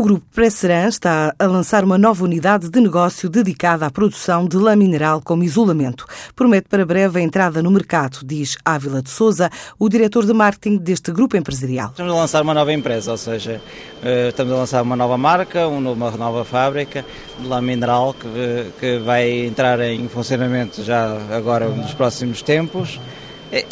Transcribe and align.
O 0.00 0.02
Grupo 0.02 0.24
Presseran 0.32 0.88
está 0.88 1.34
a 1.38 1.46
lançar 1.46 1.84
uma 1.84 1.98
nova 1.98 2.24
unidade 2.24 2.70
de 2.70 2.80
negócio 2.80 3.28
dedicada 3.28 3.84
à 3.84 3.90
produção 3.90 4.46
de 4.46 4.56
lã 4.56 4.74
mineral 4.74 5.20
como 5.20 5.44
isolamento. 5.44 6.06
Promete 6.34 6.68
para 6.70 6.86
breve 6.86 7.18
a 7.18 7.22
entrada 7.22 7.62
no 7.62 7.70
mercado, 7.70 8.20
diz 8.24 8.56
Ávila 8.64 9.02
de 9.02 9.10
Souza, 9.10 9.50
o 9.78 9.90
diretor 9.90 10.24
de 10.24 10.32
marketing 10.32 10.78
deste 10.78 11.12
grupo 11.12 11.36
empresarial. 11.36 11.90
Estamos 11.90 12.12
a 12.12 12.16
lançar 12.16 12.42
uma 12.42 12.54
nova 12.54 12.72
empresa, 12.72 13.10
ou 13.10 13.18
seja, 13.18 13.60
eh, 14.02 14.28
estamos 14.28 14.54
a 14.54 14.56
lançar 14.56 14.82
uma 14.82 14.96
nova 14.96 15.18
marca, 15.18 15.66
uma 15.66 16.10
nova 16.12 16.46
fábrica 16.46 17.04
de 17.38 17.46
lã 17.46 17.60
mineral 17.60 18.14
que, 18.14 18.98
vai 19.04 19.28
entrar 19.44 19.80
em 19.80 20.08
funcionamento 20.08 20.82
já 20.82 21.18
agora 21.30 21.68
nos 21.68 21.92
próximos 21.92 22.40
tempos 22.40 22.98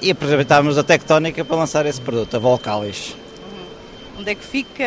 e 0.02 0.10
aproveitarmos 0.10 0.76
a 0.76 0.82
tectónica 0.82 1.42
para 1.42 1.56
lançar 1.56 1.86
esse 1.86 2.00
produto, 2.02 2.36
a 2.36 2.38
Volcalis. 2.38 3.16
Onde 4.18 4.32
é 4.32 4.34
que 4.34 4.44
fica? 4.44 4.84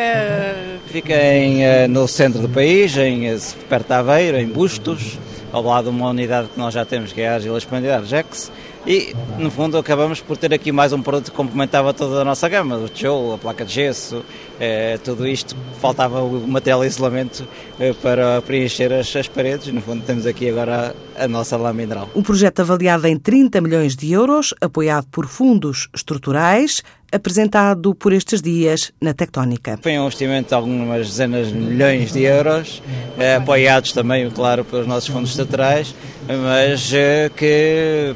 Fica 0.88 1.14
em, 1.14 1.64
eh, 1.64 1.88
no 1.88 2.06
centro 2.06 2.42
do 2.42 2.50
país, 2.50 2.94
em, 2.98 3.28
eh, 3.28 3.38
perto 3.66 3.86
de 3.86 3.94
Aveiro, 3.94 4.36
em 4.36 4.46
Bustos, 4.46 5.18
ao 5.50 5.62
lado 5.62 5.90
de 5.90 5.96
uma 5.96 6.10
unidade 6.10 6.48
que 6.48 6.58
nós 6.58 6.74
já 6.74 6.84
temos, 6.84 7.14
que 7.14 7.22
é 7.22 7.28
a 7.30 7.36
Agila 7.36 7.56
Expandida, 7.56 7.96
Argex, 7.96 8.52
e 8.86 9.14
no 9.38 9.50
fundo 9.50 9.78
acabamos 9.78 10.20
por 10.20 10.36
ter 10.36 10.52
aqui 10.52 10.72
mais 10.72 10.92
um 10.92 11.00
produto 11.00 11.30
que 11.30 11.36
complementava 11.36 11.94
toda 11.94 12.22
a 12.22 12.24
nossa 12.24 12.48
gama, 12.48 12.76
o 12.76 12.88
tijolo, 12.88 13.34
a 13.34 13.38
placa 13.38 13.64
de 13.64 13.72
gesso, 13.72 14.24
eh, 14.58 14.98
tudo 15.04 15.26
isto, 15.26 15.56
faltava 15.80 16.20
o 16.20 16.46
material 16.46 16.80
de 16.80 16.88
isolamento 16.88 17.46
eh, 17.78 17.94
para 18.02 18.42
preencher 18.42 18.92
as, 18.92 19.14
as, 19.14 19.28
paredes, 19.28 19.72
no 19.72 19.80
fundo 19.80 20.02
temos 20.04 20.26
aqui 20.26 20.48
agora 20.48 20.94
a, 21.16 21.24
a 21.24 21.28
nossa 21.28 21.56
lã 21.56 21.72
mineral. 21.72 22.10
Um 22.14 22.22
projeto 22.22 22.60
avaliado 22.60 23.06
em 23.06 23.16
30 23.16 23.60
milhões 23.60 23.94
de 23.94 24.10
euros, 24.10 24.52
apoiado 24.60 25.06
por 25.12 25.26
fundos 25.26 25.88
estruturais, 25.94 26.82
apresentado 27.12 27.94
por 27.94 28.12
estes 28.12 28.40
dias 28.40 28.92
na 29.00 29.12
Tectónica. 29.12 29.78
Foi 29.82 29.98
um 29.98 30.04
investimento 30.04 30.48
de 30.48 30.54
algumas 30.54 31.08
dezenas 31.08 31.48
de 31.48 31.54
milhões 31.54 32.12
de 32.12 32.22
euros, 32.22 32.82
eh, 33.18 33.36
apoiados 33.36 33.92
também, 33.92 34.28
claro, 34.30 34.64
pelos 34.64 34.86
nossos 34.86 35.08
fundos 35.08 35.30
estruturais, 35.30 35.94
mas 36.26 36.90
eh, 36.92 37.30
que 37.36 38.14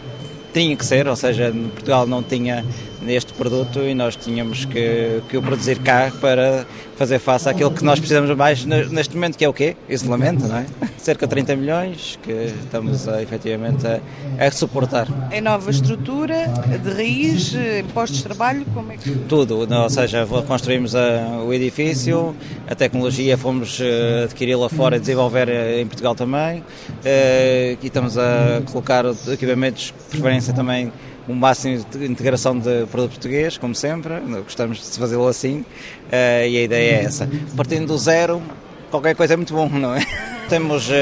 tinha 0.52 0.74
que 0.74 0.86
ser, 0.86 1.06
ou 1.06 1.14
seja, 1.14 1.52
Portugal 1.74 2.06
não 2.06 2.22
tinha 2.22 2.64
este 3.06 3.32
produto 3.32 3.80
e 3.80 3.94
nós 3.94 4.16
tínhamos 4.16 4.64
que, 4.64 5.22
que 5.28 5.36
o 5.36 5.42
produzir 5.42 5.78
cá 5.80 6.12
para 6.20 6.66
fazer 6.96 7.18
face 7.18 7.48
àquilo 7.48 7.70
que 7.70 7.84
nós 7.84 7.98
precisamos 7.98 8.34
mais 8.36 8.64
neste 8.64 9.14
momento, 9.14 9.36
que 9.36 9.44
é 9.44 9.48
o 9.48 9.52
quê? 9.52 9.76
Isolamento, 9.88 10.46
não 10.46 10.56
é? 10.56 10.66
Cerca 10.96 11.26
de 11.26 11.30
30 11.30 11.56
milhões 11.56 12.18
que 12.22 12.32
estamos 12.32 13.06
a, 13.06 13.22
efetivamente 13.22 13.86
a, 13.86 14.00
a 14.38 14.50
suportar. 14.50 15.06
Em 15.30 15.40
nova 15.40 15.70
estrutura, 15.70 16.46
de 16.82 16.90
raiz, 16.90 17.54
postos 17.92 18.18
de 18.18 18.24
trabalho, 18.24 18.64
como 18.72 18.92
é 18.92 18.96
que... 18.96 19.10
Tudo, 19.28 19.58
ou 19.70 19.90
seja, 19.90 20.26
construímos 20.46 20.94
a, 20.94 21.42
o 21.44 21.52
edifício, 21.52 22.34
a 22.66 22.74
tecnologia 22.74 23.36
fomos 23.36 23.78
eh, 23.80 24.24
adquiri-la 24.24 24.68
fora 24.68 24.96
e 24.96 25.00
desenvolver 25.00 25.48
eh, 25.48 25.80
em 25.80 25.86
Portugal 25.86 26.14
também, 26.14 26.64
eh, 27.04 27.76
e 27.80 27.86
estamos 27.86 28.16
a 28.16 28.62
colocar 28.70 29.04
equipamentos, 29.28 29.92
preferência 30.10 30.52
também 30.54 30.92
um 31.28 31.34
máximo 31.34 31.84
de 31.90 32.06
integração 32.06 32.58
de 32.58 32.85
produto 32.86 33.12
português, 33.12 33.58
como 33.58 33.74
sempre, 33.74 34.14
gostamos 34.44 34.78
de 34.78 34.98
fazê-lo 34.98 35.26
assim, 35.26 35.60
uh, 35.60 36.46
e 36.48 36.58
a 36.58 36.62
ideia 36.62 37.00
é 37.00 37.04
essa. 37.04 37.28
Partindo 37.56 37.86
do 37.86 37.98
zero, 37.98 38.42
qualquer 38.90 39.14
coisa 39.14 39.34
é 39.34 39.36
muito 39.36 39.52
bom, 39.52 39.68
não 39.68 39.94
é? 39.94 40.05
Temos 40.48 40.88
uh, 40.88 40.92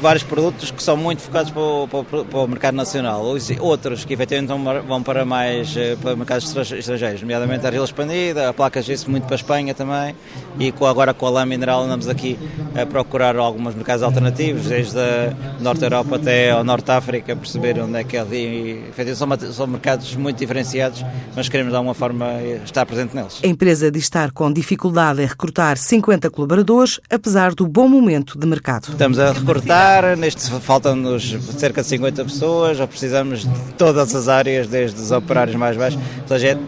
vários 0.00 0.22
produtos 0.22 0.70
que 0.70 0.80
são 0.80 0.96
muito 0.96 1.20
focados 1.20 1.50
para 1.50 1.60
o, 1.60 1.88
para, 1.88 2.38
o, 2.38 2.46
mercado 2.46 2.76
nacional, 2.76 3.24
outros 3.58 4.04
que 4.04 4.14
efetivamente 4.14 4.52
vão 4.86 5.02
para 5.02 5.24
mais 5.24 5.74
uh, 5.74 5.96
para 6.00 6.14
mercados 6.14 6.54
estrangeiros, 6.72 7.20
nomeadamente 7.20 7.64
a 7.64 7.68
Argila 7.68 7.84
Expandida, 7.84 8.48
a 8.48 8.52
placa 8.52 8.80
gesso 8.80 9.10
muito 9.10 9.24
para 9.24 9.34
a 9.34 9.36
Espanha 9.36 9.74
também, 9.74 10.14
e 10.60 10.70
com, 10.70 10.86
agora 10.86 11.12
com 11.12 11.26
a 11.26 11.30
lã 11.30 11.44
mineral 11.44 11.82
andamos 11.82 12.08
aqui 12.08 12.38
a 12.80 12.86
procurar 12.86 13.34
alguns 13.36 13.74
mercados 13.74 14.02
alternativos, 14.04 14.66
desde 14.66 14.98
a 14.98 15.34
Norte 15.60 15.82
Europa 15.82 16.14
até 16.14 16.52
ao 16.52 16.62
Norte 16.62 16.92
África, 16.92 17.34
perceber 17.34 17.80
onde 17.80 17.98
é 17.98 18.04
que 18.04 18.16
é 18.16 18.20
ali. 18.20 18.84
São, 19.16 19.28
são 19.52 19.66
mercados 19.66 20.14
muito 20.14 20.38
diferenciados, 20.38 21.04
mas 21.34 21.48
queremos 21.48 21.72
de 21.72 21.76
alguma 21.76 21.94
forma 21.94 22.26
estar 22.64 22.86
presente 22.86 23.14
neles. 23.14 23.40
A 23.42 23.46
empresa 23.46 23.90
diz 23.90 24.04
estar 24.04 24.30
com 24.30 24.52
dificuldade 24.52 25.20
em 25.20 25.26
recrutar 25.26 25.76
50 25.76 26.30
colaboradores, 26.30 27.00
apesar 27.10 27.54
do 27.54 27.66
bom 27.66 27.88
momento 27.88 28.38
de 28.38 28.46
mercado. 28.46 28.83
Estamos 28.88 29.18
a 29.18 29.32
recrutar, 29.32 30.14
neste 30.16 30.50
faltam-nos 30.60 31.36
cerca 31.56 31.80
de 31.80 31.88
50 31.88 32.24
pessoas, 32.24 32.76
já 32.76 32.86
precisamos 32.86 33.40
de 33.40 33.72
todas 33.78 34.14
as 34.14 34.28
áreas, 34.28 34.66
desde 34.68 35.00
os 35.00 35.10
operários 35.10 35.56
mais 35.56 35.74
baixos. 35.74 35.98
Ou 36.22 36.28
seja, 36.28 36.58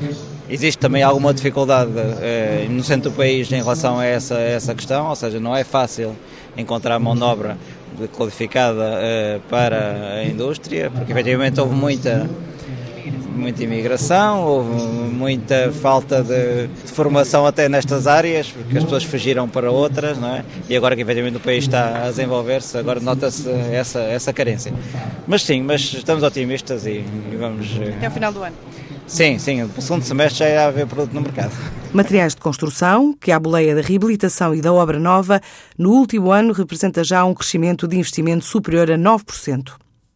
existe 0.49 0.79
também 0.79 1.03
alguma 1.03 1.35
dificuldade 1.35 1.93
eh, 2.23 2.67
no 2.71 2.83
centro 2.83 3.11
do 3.11 3.17
país 3.17 3.53
em 3.53 3.57
relação 3.57 3.99
a 3.99 4.07
essa, 4.07 4.35
a 4.37 4.41
essa 4.41 4.75
questão, 4.75 5.09
ou 5.09 5.15
seja, 5.15 5.39
não 5.39 5.55
é 5.55 5.63
fácil 5.63 6.17
encontrar 6.57 6.99
mão 6.99 7.15
de 7.15 7.23
obra 7.23 7.59
qualificada 8.17 8.85
eh, 8.95 9.41
para 9.51 10.15
a 10.15 10.25
indústria, 10.25 10.91
porque 10.91 11.13
efetivamente 11.13 11.61
houve 11.61 11.75
muita 11.75 12.29
muita 13.37 13.63
imigração, 13.63 14.45
houve 14.45 14.71
muita 14.71 15.73
falta 15.73 16.23
de, 16.23 16.67
de, 16.67 16.93
formação 16.93 17.47
até 17.47 17.69
nestas 17.69 18.07
áreas, 18.07 18.49
porque 18.49 18.79
as 18.79 18.85
pessoas 18.85 19.05
fugiram 19.05 19.49
para 19.49 19.71
outras, 19.71 20.19
não 20.19 20.35
é? 20.35 20.45
E 20.69 20.77
agora 20.77 20.97
que 20.97 21.03
efetivamente 21.03 21.37
o 21.37 21.41
país 21.41 21.65
está 21.65 22.07
a 22.07 22.11
desenvolver-se, 22.11 22.77
agora 22.79 23.01
nota-se 23.01 23.49
essa, 23.73 24.01
essa 24.01 24.33
carência. 24.33 24.73
Mas 25.27 25.43
sim, 25.43 25.63
mas 25.63 25.81
estamos 25.81 26.23
otimistas 26.23 26.87
e, 26.87 27.05
e 27.33 27.37
vamos... 27.39 27.77
Eh, 27.81 27.95
até 27.97 28.09
o 28.09 28.11
final 28.11 28.33
do 28.33 28.43
ano. 28.43 28.57
Sim, 29.07 29.39
sim, 29.39 29.63
o 29.63 29.81
segundo 29.81 30.03
semestre 30.03 30.41
já 30.41 30.49
irá 30.49 30.67
haver 30.67 30.87
produto 30.87 31.15
no 31.15 31.21
mercado. 31.21 31.53
Materiais 31.93 32.35
de 32.35 32.41
construção, 32.41 33.15
que 33.19 33.31
a 33.31 33.39
boleia 33.39 33.75
da 33.75 33.81
reabilitação 33.81 34.53
e 34.55 34.61
da 34.61 34.73
obra 34.73 34.99
nova, 34.99 35.41
no 35.79 35.93
último 35.93 36.33
ano 36.33 36.53
representa 36.53 37.05
já 37.05 37.25
um 37.25 37.33
crescimento 37.33 37.87
de 37.87 37.97
investimento 37.97 38.45
superior 38.45 38.91
a 38.91 38.99
9%. 38.99 39.86